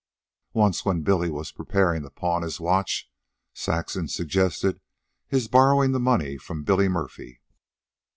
[0.55, 3.07] Once, when Billy was preparing to pawn his watch,
[3.53, 4.81] Saxon suggested
[5.27, 7.39] his borrowing the money from Billy Murphy.